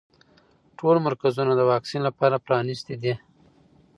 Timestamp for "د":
1.55-1.61